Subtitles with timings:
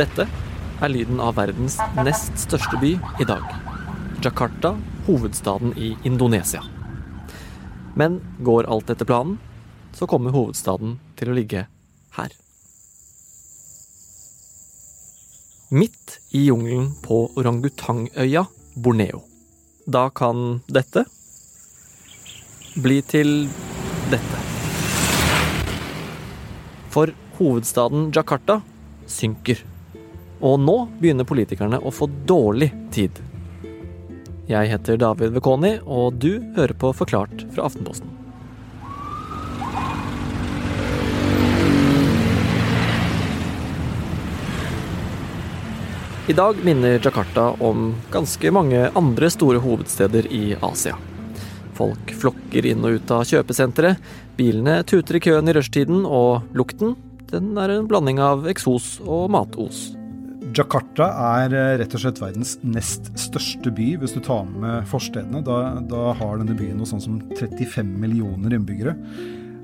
[0.00, 0.24] Dette
[0.80, 3.42] er lyden av verdens nest største by i dag.
[4.24, 4.70] Jakarta,
[5.04, 6.62] hovedstaden i Indonesia.
[8.00, 9.36] Men går alt etter planen,
[9.92, 11.66] så kommer hovedstaden til å ligge
[12.16, 12.32] her.
[15.68, 18.46] Midt i jungelen på orangutangøya
[18.80, 19.20] Borneo.
[19.84, 21.04] Da kan dette
[22.80, 23.50] bli til
[24.08, 24.40] dette.
[26.88, 28.62] For hovedstaden Jakarta
[29.04, 29.60] synker.
[30.40, 33.18] Og nå begynner politikerne å få dårlig tid.
[34.48, 38.08] Jeg heter David Vekoni, og du hører på Forklart fra Aftenposten.
[46.30, 50.96] I dag minner Jakarta om ganske mange andre store hovedsteder i Asia.
[51.74, 53.98] Folk flokker inn og ut av kjøpesenteret,
[54.38, 56.94] bilene tuter i køen i rushtiden, og lukten
[57.30, 59.88] den er en blanding av eksos og matos.
[60.56, 61.06] Jakarta
[61.40, 65.42] er eh, rett og slett verdens nest største by, hvis du tar med forstedene.
[65.46, 68.96] Da, da har denne byen noe sånn som 35 millioner innbyggere.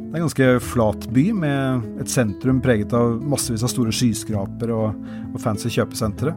[0.06, 4.73] Det er en ganske flat by, med et sentrum preget av massevis av store skyskraper
[4.73, 4.95] og,
[5.33, 6.33] og fancy kjøpesentre.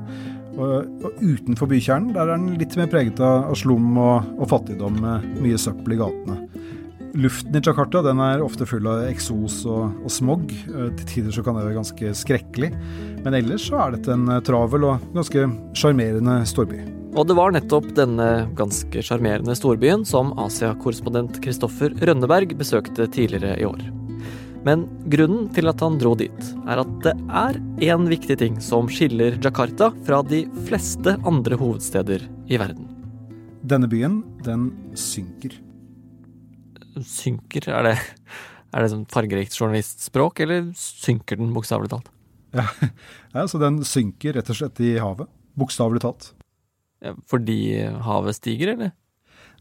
[0.59, 4.97] Og, og, utenfor bykjernen der er den litt mer preget av, slum og, og, fattigdom,
[5.03, 6.39] med mye søppel i gatene.
[7.13, 10.51] Luften i Jakarta den er ofte full av eksos og, og smog.
[10.51, 12.69] Eh, til tider så kan det være ganske skrekkelig.
[13.25, 16.83] Men ellers så er dette en eh, travel og ganske sjarmerende storby.
[17.17, 23.65] Og det var nettopp denne ganske sjarmerende storbyen som Asia-korrespondent Kristoffer Rønneberg besøkte tidligere i
[23.65, 23.81] år.
[24.67, 27.57] Men grunnen til at han dro dit, er at det er
[27.89, 32.85] én viktig ting som skiller Jakarta fra de fleste andre hovedsteder i verden.
[33.65, 35.55] Denne byen, den synker
[37.05, 37.69] synker?
[37.73, 37.95] Er det,
[38.73, 42.09] er det sånn fargerikt journalistspråk, eller synker den bokstavelig talt?
[42.55, 42.65] Ja,
[43.35, 45.29] ja, så den synker rett og slett i havet.
[45.59, 46.31] Bokstavelig talt.
[47.03, 47.59] Ja, fordi
[48.03, 48.95] havet stiger, eller?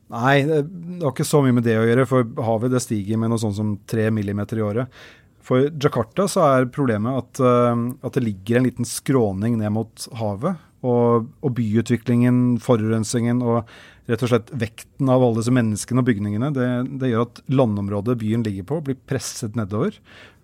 [0.09, 0.63] Nei, det
[1.03, 3.59] har ikke så mye med det å gjøre, for havet det stiger med noe sånt
[3.59, 5.01] som tre millimeter i året.
[5.45, 10.09] For Jakarta så er problemet at, uh, at, det ligger en liten skråning ned mot
[10.21, 10.61] havet.
[10.87, 13.71] Og, og byutviklingen, forurensningen og
[14.09, 16.69] rett og slett vekten av alle disse menneskene og bygningene, det,
[17.01, 19.99] det, gjør at landområdet byen ligger på, blir presset nedover.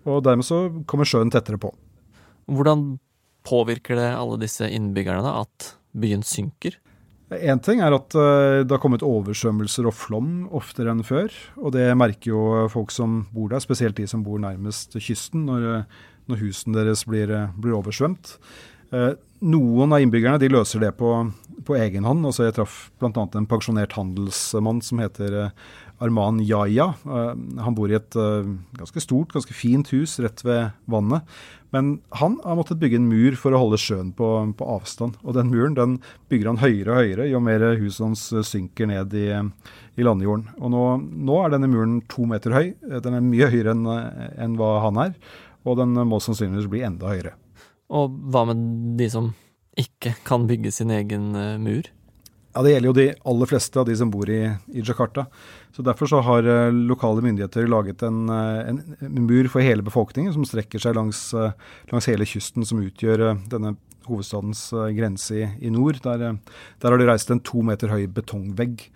[0.05, 1.71] Og dermed så kommer sjøen tettere på.
[2.51, 2.97] Hvordan
[3.45, 6.77] påvirker det alle disse innbyggerne da, at byen synker?
[7.33, 11.33] Én ting er at uh, det har kommet oversvømmelser og flom oftere enn før.
[11.57, 15.87] Og det merker jo folk som bor der, spesielt de som bor nærmest kysten, når,
[16.29, 18.35] når husene deres blir, blir oversvømt.
[18.93, 19.13] Uh,
[19.45, 21.11] noen av innbyggerne de løser det på,
[21.65, 22.25] på egen hånd.
[22.27, 23.11] Altså jeg traff bl.a.
[23.11, 25.51] en pensjonert handelsmann som heter eh,
[26.03, 26.93] Arman Yaya.
[27.03, 27.35] Eh,
[27.65, 28.47] han bor i et eh,
[28.79, 31.27] ganske stort, ganske fint hus rett ved vannet.
[31.75, 35.17] Men han har måttet bygge en mur for å holde sjøen på, på avstand.
[35.27, 35.97] Og den muren den
[36.31, 39.27] bygger han høyere og høyere jo mer huset hans synker ned i,
[39.99, 40.47] i landjorden.
[40.61, 40.85] Og nå,
[41.27, 42.69] nå, er denne muren to meter høy.
[42.79, 45.17] Den er mye høyere enn en hva han er.
[45.67, 47.35] Og den må sannsynligvis bli enda høyere.
[47.93, 48.63] Og hva med
[48.99, 49.33] de som
[49.77, 51.87] ikke kan bygge sin egen uh, mur?
[52.55, 54.41] Ja, Det gjelder jo de aller fleste av de som bor i,
[54.71, 55.25] i Jakarta.
[55.75, 58.79] Så Derfor så har uh, lokale myndigheter laget en, uh, en,
[59.27, 61.27] mur for hele befolkningen, som strekker seg langs,
[61.91, 63.75] langs hele kysten, som utgjør denne
[64.05, 65.99] hovedstadens grense i, i nord.
[66.05, 68.87] Der, der, har de reist en to meter høy betongvegg.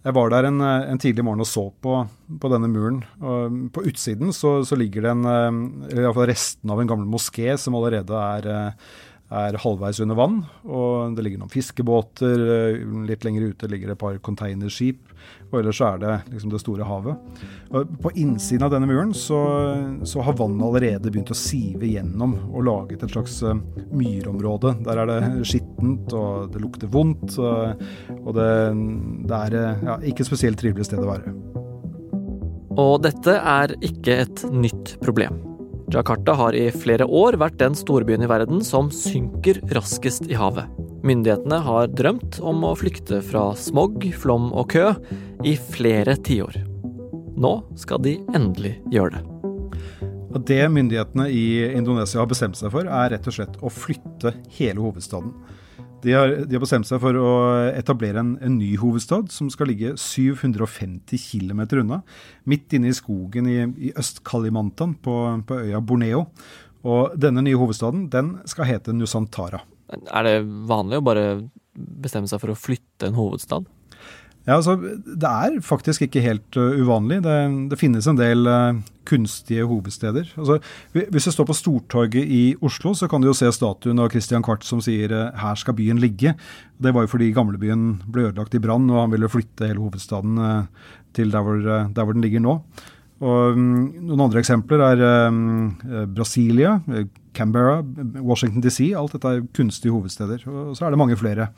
[0.00, 1.98] Jeg var der en, en, tidlig morgen og så på,
[2.40, 3.02] på denne muren.
[3.20, 5.26] Og på utsiden så, så ligger det en,
[5.90, 8.48] eller iallfall resten av en gammel moské som allerede er,
[9.30, 10.40] er, halvveis under vann.
[10.66, 12.42] Og det ligger noen fiskebåter.
[13.08, 15.12] Litt lenger ute ligger det et par containerskip.
[15.50, 17.42] Og ellers er det liksom det store havet.
[17.74, 19.40] Og på innsiden av denne muren så,
[20.06, 23.56] så, har vannet allerede begynt å sive gjennom og laget et slags uh,
[23.94, 24.76] myrområde.
[24.86, 27.38] Der er det skittent, og det lukter vondt.
[27.40, 28.50] Og det,
[29.30, 31.36] det er uh, ja, ikke et spesielt trivelig sted å være.
[32.80, 35.49] Og dette er ikke et nytt problem.
[35.90, 40.70] Jakarta har i flere år vært den storbyen i verden som synker raskest i havet.
[41.02, 44.92] Myndighetene har drømt om å flykte fra smog, flom og kø
[45.42, 46.60] i flere tiår.
[47.40, 49.24] Nå skal de endelig gjøre det.
[50.46, 54.78] Det myndighetene i Indonesia har bestemt seg for, er rett og slett å flytte hele
[54.84, 55.34] hovedstaden.
[56.02, 57.30] De har, de har, bestemt seg for å
[57.76, 62.00] etablere en, en, ny hovedstad som skal ligge 750 km unna.
[62.48, 63.58] Midt inne i skogen i,
[63.88, 65.16] i Øst-Kalimantan på,
[65.46, 66.26] på, øya Borneo.
[66.88, 69.60] Og denne nye hovedstaden den skal hete Nusantara.
[69.90, 70.36] Er det
[70.70, 71.26] vanlig å bare
[71.74, 73.68] bestemme seg for å flytte en hovedstad?
[74.48, 77.20] Ja, altså, Det er faktisk ikke helt uh, uvanlig.
[77.24, 77.36] Det,
[77.70, 78.78] det, finnes en del uh,
[79.08, 80.32] kunstige hovedsteder.
[80.38, 80.58] Altså,
[80.92, 84.44] hvis du står på Stortorget i Oslo, så kan du jo se statuen av Christian
[84.46, 86.34] Quart som sier uh, 'her skal byen ligge'.
[86.80, 90.66] Det var jo fordi gamlebyen ble ødelagt i brann, og han ville flytte hele hovedstaden
[91.12, 91.60] til der hvor,
[91.92, 92.62] der hvor den ligger nå.
[93.20, 95.76] Og um, Noen andre eksempler er um,
[96.16, 96.78] Brasilia,
[97.40, 97.80] Canberra,
[98.20, 98.90] Washington DC.
[98.96, 100.44] Alt dette er kunstige hovedsteder.
[100.50, 101.48] Og så er det mange flere.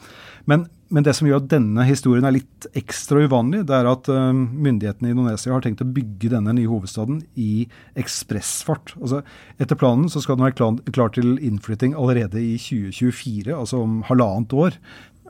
[0.47, 4.11] Men, men, det som gjør at denne historien er litt ekstra uvanlig, det er at
[4.13, 7.67] uh, myndighetene i Indonesia har tenkt å bygge denne nye hovedstaden i
[7.99, 8.95] ekspressfart.
[9.01, 9.23] Altså,
[9.63, 14.03] etter planen så skal den være klar, klar til innflytting allerede i 2024, altså om
[14.11, 14.79] halvannet år.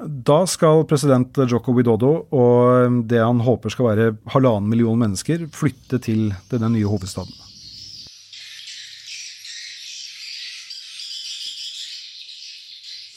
[0.02, 6.00] Da skal president Joko Widodo og det han håper skal være halvannen million mennesker, flytte
[6.02, 7.51] til denne nye hovedstaden.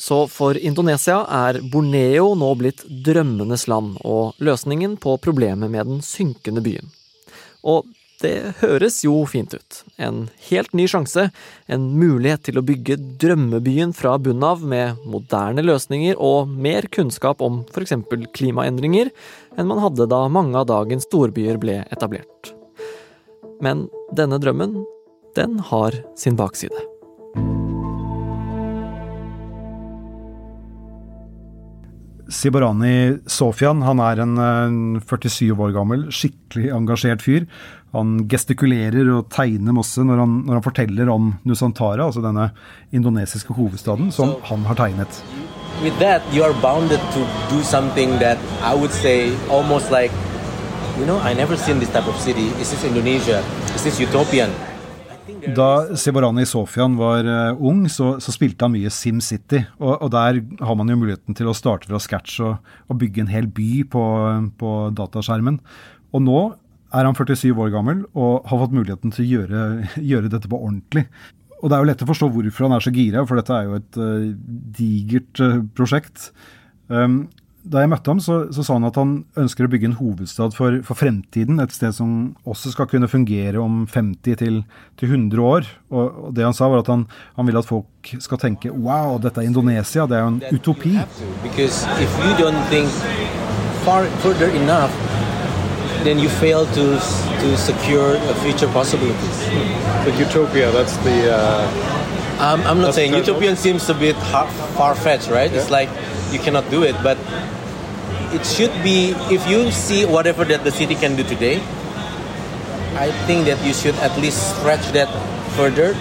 [0.05, 6.03] Så for Indonesia er Borneo nå blitt drømmenes land og løsningen på problemet med den
[6.05, 6.91] synkende byen.
[7.65, 7.87] Og
[8.21, 9.81] det høres jo fint ut.
[9.97, 11.27] En helt ny sjanse,
[11.65, 17.41] en mulighet til å bygge drømmebyen fra bunnen av med moderne løsninger og mer kunnskap
[17.41, 17.97] om f.eks.
[18.37, 19.09] klimaendringer
[19.57, 22.53] enn man hadde da mange av dagens storbyer ble etablert.
[23.63, 24.83] Men denne drømmen,
[25.35, 26.91] den har sin bakside.
[32.31, 37.45] Sibarani Sofian han er en 47 år gammel, skikkelig engasjert fyr.
[37.95, 42.50] Han gestikulerer og tegner masse når han, når han forteller om Nusantara, altså denne
[42.92, 45.22] indonesiske hovedstaden, som so, han har tegnet.
[45.83, 50.12] With that, you are bounded to do something that I would say almost like,
[51.00, 52.48] you know, I never seen this type of city.
[52.60, 53.44] Is this Indonesia?
[53.75, 54.50] Is this utopian?
[55.55, 59.61] Da Seborani Sofian var uh, ung, så, så, spilte han mye SimCity.
[59.81, 63.25] Og, og der har man jo muligheten til å starte fra scratch og, og bygge
[63.25, 64.03] en hel by på,
[64.59, 65.59] på, dataskjermen.
[66.15, 66.41] Og nå
[66.95, 69.63] er han 47 år gammel og har fått muligheten til å gjøre,
[70.11, 71.07] gjøre dette på ordentlig.
[71.61, 73.67] Og det er jo lett å forstå hvorfor han er så gira, for dette er
[73.67, 74.27] jo et uh,
[74.79, 76.29] digert uh, prosjekt.
[76.91, 77.25] Um,
[77.65, 80.53] da jeg møtte ham, så, så, sa han at han ønsker å bygge en hovedstad
[80.57, 81.57] for, for, fremtiden.
[81.63, 84.62] Et sted som også skal kunne fungere om 50 til,
[85.00, 85.69] til 100 år.
[85.89, 87.07] Og, og, det han sa, var at han,
[87.39, 90.06] han, vil at folk skal tenke wow, dette er Indonesia.
[90.06, 90.94] Det er jo en utopi.
[96.06, 97.00] then you fail to
[97.41, 99.38] to secure future possibilities.
[100.06, 101.33] But utopia, that's the.
[101.33, 101.94] Uh,
[102.39, 104.15] um, I'm not saying utopian seems a bit
[104.77, 105.51] far fetched, right?
[105.51, 105.59] Yeah.
[105.59, 105.89] It's like
[106.31, 107.17] you cannot do it, but
[108.35, 111.55] it should be if you see whatever that the city can do today
[112.99, 115.11] i think that you should at least stretch that
[115.55, 115.93] further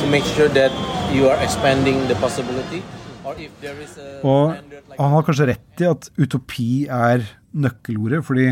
[0.00, 0.72] to make sure that
[1.12, 2.82] you are expanding the possibility
[3.24, 4.52] Og
[5.00, 7.22] han har kanskje rett i at utopi er
[7.56, 8.50] nøkkelordet, fordi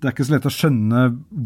[0.00, 1.00] det er ikke så lett å skjønne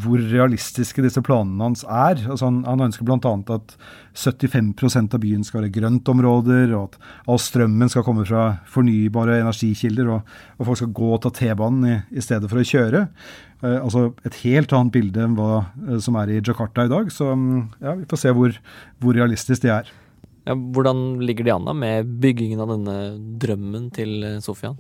[0.05, 2.21] hvor realistiske disse planene hans er.
[2.23, 3.33] Altså han, han ønsker bl.a.
[3.51, 3.75] at
[4.15, 10.13] 75% av byen skal være grøntområder, og at all strømmen skal komme fra fornybare energikilder,
[10.15, 10.31] og,
[10.61, 13.05] og folk skal gå og ta T-banen i, i, stedet for å kjøre.
[13.65, 15.51] Eh, altså et helt annet bilde enn hva
[15.89, 17.11] eh, som er i Jakarta i dag.
[17.11, 18.55] Så ja, vi får se hvor,
[19.03, 19.95] hvor realistisk det er.
[20.47, 22.99] Ja, hvordan ligger de an da med byggingen av denne
[23.43, 24.79] drømmen til Sofian?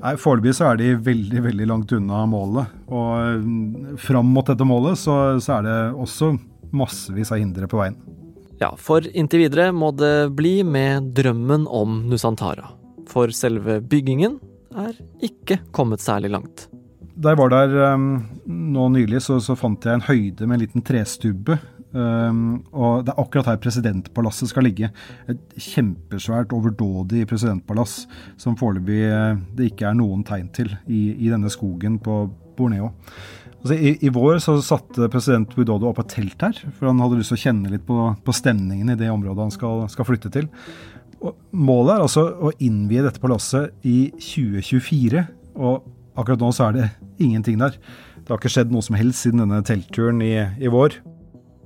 [0.00, 2.72] Nei, Foreløpig så er de veldig veldig langt unna målet.
[2.88, 6.32] Og mm, fram mot dette målet så, så er det også
[6.76, 7.98] massevis av hindre på veien.
[8.60, 12.72] Ja, for inntil videre må det bli med drømmen om Nusantara.
[13.08, 14.38] For selve byggingen
[14.76, 16.68] er ikke kommet særlig langt.
[17.20, 18.10] Da jeg var der um,
[18.46, 21.58] nå nylig, så, så, fant jeg en høyde med en liten trestubbe
[21.90, 24.92] Um, og Det er akkurat her presidentpalasset skal ligge.
[25.30, 28.04] Et kjempesvært, overdådig presidentpalass
[28.38, 32.22] som foreløpig uh, det ikke er noen tegn til i, i denne skogen på
[32.58, 32.92] Borneo.
[33.60, 37.18] Altså, i, i, vår så satte president Widodo opp et telt her, for han hadde
[37.18, 40.32] lyst til å kjenne litt på, på stemningen i det området han skal, skal flytte
[40.32, 40.48] til.
[41.20, 45.26] Og målet er altså å innvie dette palasset i 2024,
[45.60, 46.88] og akkurat nå så er det
[47.20, 47.76] ingenting der.
[48.20, 50.96] Det har ikke skjedd noe som helst siden denne teltturen i, i vår.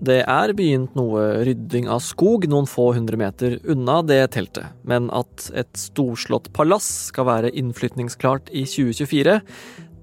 [0.03, 5.07] Det er begynt noe rydding av skog noen få hundre meter unna det teltet, men
[5.15, 9.39] at et storslått palass skal være innflytningsklart i 2024,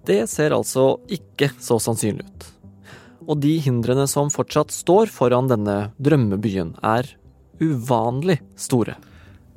[0.08, 2.48] det ser altså ikke så sannsynlig ut.
[3.28, 7.12] Og de hindrene som fortsatt står foran denne drømmebyen, er
[7.62, 8.96] uvanlig store.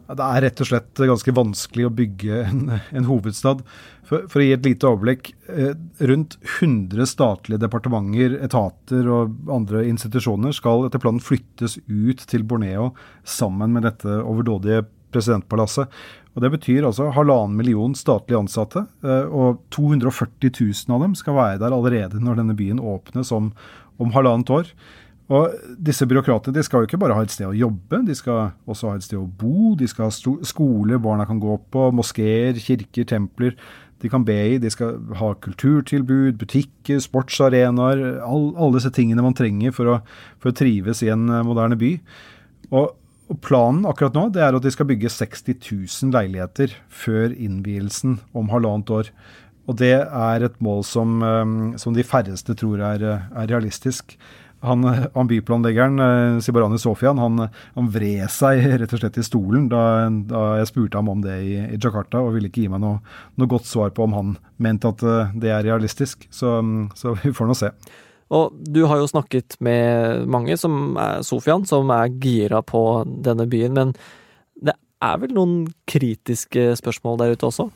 [0.04, 3.62] Det er rett og slett ganske vanskelig å bygge en, en hovedstad.
[4.04, 5.30] For, for, å gi et lite overblikk.
[5.49, 5.73] Eh,
[6.11, 12.90] rundt 100 statlige departementer, etater og andre institusjoner skal etter planen flyttes ut til Borneo
[13.25, 14.84] sammen med dette overdådige
[15.14, 15.88] presidentpalasset.
[16.34, 21.38] Og Det betyr altså halvannen million statlige ansatte, eh, og 240 000 av dem skal
[21.38, 23.52] være der allerede når denne byen åpnes om,
[23.96, 24.75] om halvannet år.
[25.32, 28.50] Og disse byråkratene de skal jo ikke bare ha et sted å jobbe, de skal
[28.68, 29.72] også ha et sted å bo.
[29.80, 33.56] De skal ha skole barna kan gå på, moskeer, kirker, templer
[34.04, 34.58] de kan be i.
[34.60, 38.02] De skal ha kulturtilbud, butikker, sportsarenaer.
[38.26, 39.96] All, alle disse tingene man trenger for å,
[40.42, 41.94] for å trives i en eh, moderne by.
[42.70, 42.92] Og,
[43.30, 48.18] og, Planen akkurat nå det er at de skal bygge 60 000 leiligheter før innvielsen
[48.36, 49.12] om halvannet år.
[49.64, 54.18] Og Det er et mål som, eh, som de færreste tror er, er realistisk
[54.64, 59.68] han, han byplanleggeren, eh, Sibarani Sofian, han, han, vred seg rett og slett i stolen
[59.73, 59.83] da,
[60.30, 63.02] da, jeg spurte ham om det i, i Jakarta, og ville ikke gi meg noe,
[63.37, 66.26] noe, godt svar på om han mente at eh, det er realistisk.
[66.35, 66.56] Så,
[66.99, 67.73] så vi får nå se.
[68.35, 73.47] Og du har jo snakket med mange, som er Sofian, som er gira på denne
[73.50, 73.76] byen.
[73.76, 73.94] Men
[74.64, 75.59] det er vel noen
[75.90, 77.68] kritiske spørsmål der ute også?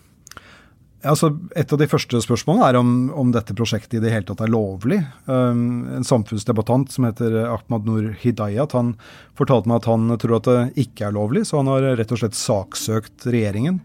[1.07, 4.41] Altså, et av de første spørsmålene er om, om, dette prosjektet i det hele tatt
[4.43, 4.99] er lovlig.
[5.31, 8.97] Um, en samfunnsdebattant som heter Ahmad Nur Hidayat, han
[9.39, 12.23] fortalte meg at han tror at det ikke er lovlig, så han har rett og
[12.25, 13.79] slett saksøkt regjeringen.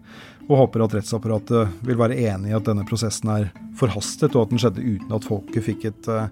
[0.50, 4.55] Og håper at rettsapparatet vil være enig i at denne prosessen er forhastet, og at
[4.55, 6.25] den skjedde uten at folket fikk et, uh,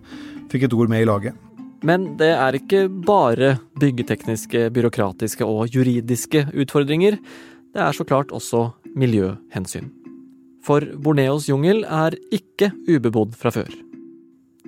[0.49, 1.37] fikk et ord med i laget.
[1.85, 7.21] Men det er ikke bare byggetekniske, byråkratiske og juridiske utfordringer.
[7.71, 10.00] Det er så klart også miljøhensyn.
[10.61, 13.71] For Borneos jungel er ikke ubebodd fra før.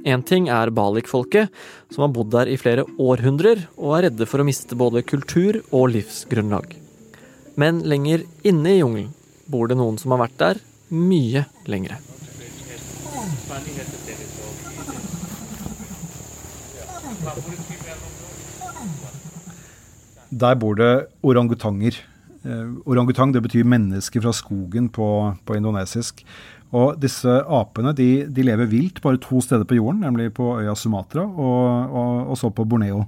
[0.04, 1.52] Én ting er Balik-folket,
[1.94, 5.62] som har bodd der i flere århundrer og er redde for å miste både kultur
[5.70, 6.74] og livsgrunnlag.
[7.56, 9.14] Men lenger inne i jungelen
[9.48, 10.60] bor det noen som har vært der
[10.90, 12.02] mye lengre.
[20.34, 22.02] Der bor det orangutanger
[22.44, 25.08] orangutang det betyr menneske fra skogen på,
[25.46, 26.24] på indonesisk.
[26.74, 30.74] Og disse apene de, de, lever vilt bare to steder på jorden, nemlig på øya
[30.76, 33.06] Sumatra og, og, og så på Borneo.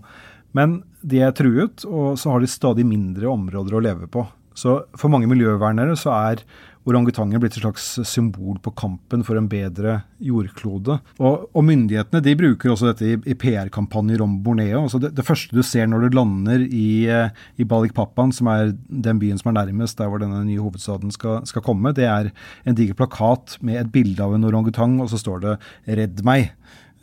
[0.56, 4.24] Men de er truet, og så har de stadig mindre områder å leve på.
[4.56, 6.46] Så for mange miljøvernere så er
[6.86, 11.00] orangutanger blitt et slags symbol på kampen for en bedre jordklode.
[11.18, 14.84] Og, og myndighetene de bruker også dette i, i PR-kampanjer om Borneo.
[14.84, 18.76] Altså det, det, første du ser når du lander i, eh, i Balikpapan, som er
[18.88, 22.30] den byen som er nærmest der hvor denne nye hovedstaden skal, skal komme, det er
[22.66, 25.58] en diger plakat med et bilde av en orangutang, og så står det
[25.90, 26.54] 'Redd meg'.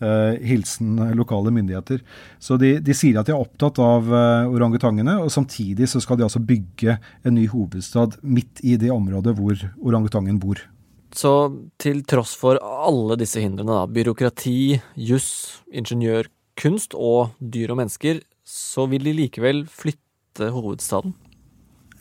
[0.03, 2.01] Uh, hilsen lokale myndigheter.
[2.43, 6.19] Så de, de, sier at de er opptatt av uh, orangutangene, og samtidig så skal
[6.19, 10.59] de altså bygge en ny hovedstad midt i det området hvor orangutangen bor.
[11.15, 11.33] Så
[11.79, 18.89] til tross for alle disse hindrene, da, byråkrati, juss, ingeniørkunst og dyr og mennesker, så
[18.91, 21.15] vil de likevel flytte hovedstaden?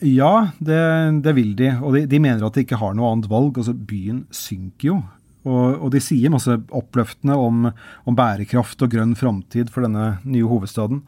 [0.02, 0.82] Ja, det,
[1.22, 1.70] det vil de.
[1.78, 3.60] Og de, de, mener at de ikke har noe annet valg.
[3.60, 4.96] Altså, byen synker jo.
[5.42, 7.66] Og, og, de sier masse oppløftende om,
[8.06, 11.02] om bærekraft og grønn framtid for denne nye hovedstaden.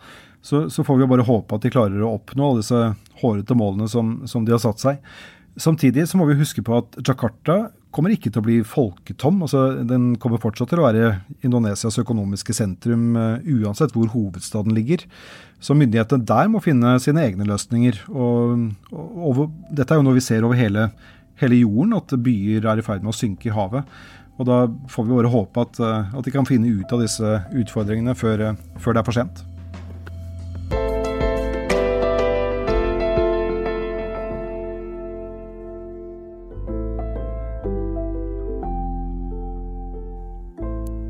[0.44, 2.80] Så, så, får vi jo bare håpe at de klarer å oppnå alle disse
[3.22, 4.98] hårete målene som, som, de har satt seg.
[5.56, 9.38] Samtidig så må vi huske på at Jakarta kommer ikke til å bli folketom.
[9.46, 11.12] altså Den kommer fortsatt til å være
[11.46, 15.06] Indonesias økonomiske sentrum uh, uansett hvor hovedstaden ligger.
[15.62, 18.02] Så myndighetene der må finne sine egne løsninger.
[18.10, 20.90] Og, og, og dette er jo noe vi ser over hele,
[21.40, 23.88] hele jorden, at byer er i ferd med å synke i havet.
[24.34, 27.34] Og da får vi bare håpe at, eh, at de kan finne ut av disse
[27.54, 29.44] utfordringene før, eh, før det er for sent.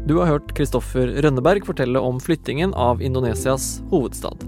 [0.05, 4.45] Du har hørt Kristoffer Rønneberg fortelle om flyttingen av Indonesias hovedstad.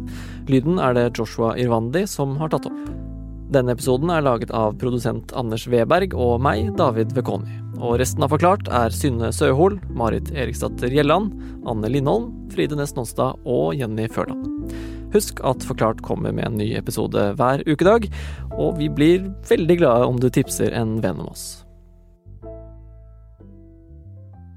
[0.53, 3.16] Lyden er det Joshua Irwandi som har tatt opp.
[3.55, 7.61] Denne episoden er laget av produsent Anders Weberg og meg, David Vekoni.
[7.79, 11.31] Og resten av Forklart er Synne Søhol, Marit Eriksdatter Gjelland,
[11.69, 14.75] Anne Lindholm, Fride Næss Nonstad og Jenny Førland.
[15.15, 18.11] Husk at Forklart kommer med en ny episode hver ukedag,
[18.59, 21.63] og vi blir veldig glade om du tipser en venn om oss.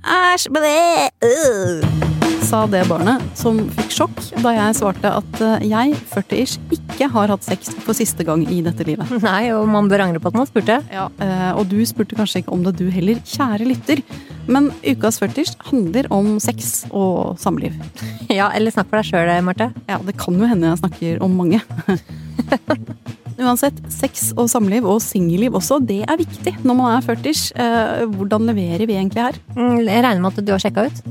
[0.10, 2.09] Æsj, blæ, øh
[2.50, 7.29] sa det barnet, som fikk sjokk da jeg svarte at eh, jeg, 40-ish, ikke har
[7.29, 9.12] hatt sex for siste gang i dette livet.
[9.27, 10.79] Nei, og man bør angre på at man spurte.
[10.89, 14.01] Ja, eh, Og du spurte kanskje ikke om det, du heller, kjære lytter.
[14.50, 17.77] Men ukas 40-ish handler om sex og samliv.
[18.29, 19.72] Ja, eller snakk for deg sjøl, Marte.
[19.89, 21.62] Ja, det kan jo hende jeg snakker om mange.
[23.39, 27.53] Uansett, sex og samliv, og singelliv også, det er viktig når man er 40-ish.
[27.55, 29.39] Eh, hvordan leverer vi egentlig her?
[29.55, 31.03] Mm, jeg regner med at du har sjekka ut?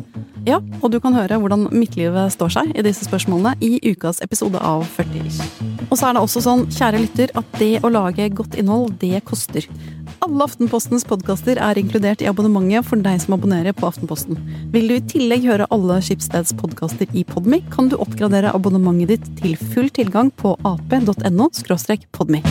[0.49, 4.61] Ja, og du kan høre hvordan midtlivet står seg i disse spørsmålene i ukas episode
[4.65, 5.41] av 40 ish.
[5.89, 9.21] Og så er det også sånn, kjære lytter, at det å lage godt innhold, det
[9.29, 9.67] koster.
[10.25, 14.39] Alle Aftenpostens podkaster er inkludert i abonnementet for deg som abonnerer på Aftenposten.
[14.75, 19.29] Vil du i tillegg høre alle Skipsteds podkaster i Podmy, kan du oppgradere abonnementet ditt
[19.43, 21.49] til full tilgang på ap.no
[22.19, 22.43] Podme.